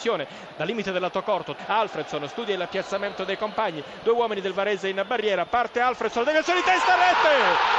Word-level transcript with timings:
attenzione 0.00 0.26
dal 0.56 0.66
limite 0.66 0.92
del 0.92 1.00
lato 1.02 1.22
corto 1.22 1.54
Alfredson 1.66 2.26
studia 2.28 2.54
il 2.54 2.66
piazzamento 2.70 3.24
dei 3.24 3.36
compagni 3.36 3.84
due 4.02 4.14
uomini 4.14 4.40
del 4.40 4.54
Varese 4.54 4.88
in 4.88 5.02
barriera 5.06 5.44
parte 5.44 5.80
Alfredson 5.80 6.24
deviazione 6.24 6.60
di 6.60 6.64
testa 6.64 6.94
rete 6.94 7.34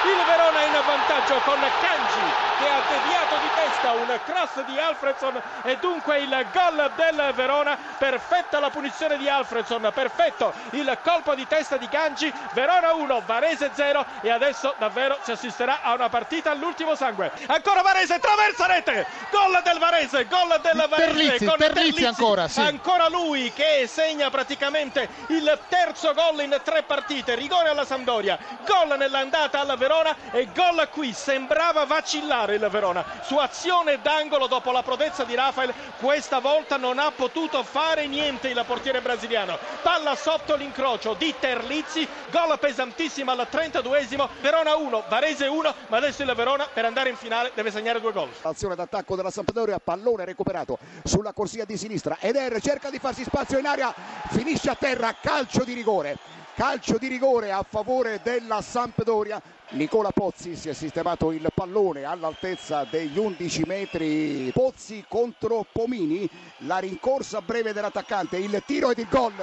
il 0.08 0.26
Verona 0.28 0.62
in 0.64 0.72
vantaggio 0.86 1.36
con 1.44 1.60
Kanji 1.60 2.50
che 2.60 2.70
ha 2.70 2.82
deviato 2.88 3.36
di 3.42 3.50
testa 3.56 3.92
un 3.94 4.20
cross 4.26 4.66
di 4.66 4.80
Alfredson 4.80 5.42
e 5.64 5.78
dunque 5.82 6.20
il 6.20 6.46
gol 6.54 6.92
del 6.96 7.34
Verona 7.34 7.78
perfetta 7.98 8.60
la 8.60 8.70
punizione 8.70 9.18
di 9.18 9.28
Alfredson 9.28 9.90
perfetto 9.94 10.54
il 10.72 10.98
colpo 11.04 11.34
di 11.34 11.48
testa 11.48 11.78
di 11.78 11.88
Kanji 11.88 12.32
Verona 12.54 12.94
1 12.94 13.24
Varese 13.26 13.72
0 13.74 14.06
e 14.22 14.30
adesso 14.30 14.76
davvero 14.78 15.18
si 15.24 15.32
assisterà 15.32 15.82
a 15.82 15.94
una 15.94 16.10
partita 16.10 16.52
all'ultimo 16.52 16.94
sangue 16.94 17.32
ancora 17.48 17.82
Varese 17.82 18.20
traversa 18.20 18.68
rete 18.68 19.08
gol 19.32 19.60
del 19.64 19.80
Varese 19.80 20.28
gol 20.28 20.60
del 20.62 20.88
Varese 20.88 21.12
Terlizzi, 21.12 21.46
con 21.46 21.58
Terlizzi 21.58 22.02
Terlizzi. 22.02 22.11
Ancora, 22.12 22.48
sì. 22.48 22.60
ancora 22.60 23.08
lui 23.08 23.52
che 23.54 23.88
segna 23.88 24.30
praticamente 24.30 25.10
il 25.28 25.60
terzo 25.68 26.14
gol 26.14 26.42
in 26.42 26.60
tre 26.64 26.84
partite. 26.84 27.36
Rigore 27.36 27.70
alla 27.70 27.86
Sampdoria 27.86 28.38
gol 28.66 28.98
nell'andata 28.98 29.60
alla 29.60 29.76
Verona 29.76 30.16
e 30.32 30.50
gol 30.54 30.88
qui. 30.92 31.14
Sembrava 31.14 31.86
vacillare 31.86 32.56
il 32.56 32.68
Verona. 32.70 33.04
Su 33.24 33.38
azione 33.38 34.00
d'angolo 34.02 34.48
dopo 34.48 34.72
la 34.72 34.84
prodezza 34.84 35.24
di 35.24 35.36
Rafael 35.36 35.74
questa 36.00 36.40
volta 36.40 36.78
non 36.78 37.00
ha 37.00 37.12
potuto 37.12 37.64
fare 37.64 38.08
niente 38.08 38.50
il 38.50 38.64
portiere 38.66 39.02
brasiliano. 39.02 39.58
Palla 39.82 40.16
sotto 40.16 40.56
l'incrocio 40.56 41.14
di 41.14 41.34
Terlizzi 41.40 42.08
gol 42.30 42.58
pesantissimo 42.60 43.32
al 43.32 43.48
32esimo 43.50 44.28
Verona 44.42 44.76
1 44.76 45.04
Varese 45.08 45.46
1 45.48 45.74
ma 45.88 45.98
adesso 45.98 46.24
il 46.24 46.34
Verona 46.36 46.68
per 46.72 46.86
andare 46.86 47.10
in 47.10 47.16
finale 47.16 47.52
deve 47.54 47.72
segnare 47.72 48.00
due 48.00 48.12
gol. 48.12 48.30
Azione 48.42 48.76
d'attacco 48.76 49.16
della 49.16 49.32
Sampdoria, 49.32 49.80
pallone 49.80 50.26
recuperato 50.26 50.78
sulla 51.04 51.34
corsia 51.34 51.66
di 51.66 51.78
sinistra. 51.78 52.01
Eder 52.20 52.62
cerca 52.62 52.90
di 52.90 53.00
farsi 53.00 53.24
spazio 53.24 53.60
in 53.60 53.66
aria, 53.66 53.94
finisce 54.30 54.70
a 54.70 54.76
terra, 54.76 55.16
calcio 55.20 55.64
di 55.64 55.74
rigore. 55.74 56.18
Calcio 56.54 56.98
di 56.98 57.08
rigore 57.08 57.52
a 57.52 57.66
favore 57.68 58.20
della 58.24 58.62
Sampdoria. 58.62 59.42
Nicola 59.70 60.12
Pozzi 60.12 60.56
si 60.56 60.68
è 60.68 60.74
sistemato 60.74 61.32
il 61.32 61.48
pallone 61.54 62.04
all'altezza 62.04 62.84
degli 62.84 63.18
11 63.18 63.64
metri. 63.66 64.52
Pozzi 64.52 65.06
contro 65.08 65.66
Pomini, 65.72 66.30
la 66.60 66.80
rincorsa 66.80 67.42
breve 67.42 67.72
dell'attaccante, 67.72 68.38
il 68.38 68.62
tiro 68.66 68.92
ed 68.92 68.98
il 68.98 69.08
gol. 69.10 69.34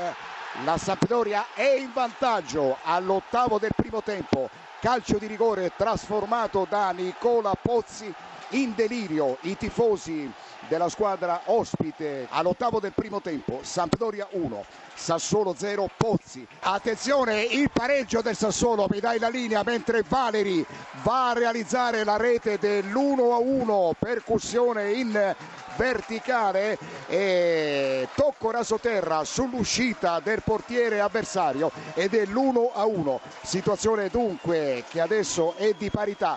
La 0.65 0.77
Sampdoria 0.77 1.47
è 1.55 1.75
in 1.77 1.93
vantaggio 1.93 2.77
all'ottavo 2.83 3.59
del 3.59 3.73
primo 3.75 4.03
tempo. 4.03 4.51
Calcio 4.81 5.19
di 5.19 5.27
rigore 5.27 5.73
trasformato 5.77 6.65
da 6.69 6.93
Nicola 6.93 7.53
Pozzi 7.61 8.15
in 8.51 8.75
delirio. 8.77 9.37
I 9.41 9.57
tifosi 9.57 10.31
della 10.69 10.89
squadra 10.89 11.41
ospite 11.47 12.29
all'ottavo 12.31 12.79
del 12.79 12.93
primo 12.93 13.21
tempo 13.21 13.59
Sampdoria 13.63 14.29
1 14.31 14.65
Sassuolo 14.95 15.55
0 15.57 15.91
Pozzi. 15.97 16.47
Attenzione 16.61 17.43
il 17.43 17.71
pareggio 17.73 18.23
del 18.23 18.37
Sassuolo 18.37 18.87
mi 18.89 19.01
dai 19.01 19.19
la 19.19 19.29
linea 19.29 19.63
mentre 19.65 20.05
Valeri 20.07 20.65
va 21.03 21.31
a 21.31 21.33
realizzare 21.33 22.05
la 22.05 22.17
rete 22.17 22.57
dell'1 22.59 23.33
a 23.33 23.39
1 23.39 23.95
percussione 23.99 24.93
in 24.93 25.35
verticale 25.79 26.77
e 27.07 28.09
tocco 28.17 28.51
rasoterra 28.51 29.23
sull'uscita 29.25 30.21
del 30.21 30.43
portiere 30.43 31.01
avversario 31.01 31.71
ed 31.95 32.15
è 32.15 32.27
l'1 32.27 32.71
a 32.75 32.85
1 32.85 33.21
situazione 33.43 34.09
dunque 34.09 34.83
che 34.91 35.01
adesso 35.01 35.55
è 35.55 35.73
di 35.79 35.89
parità 35.89 36.37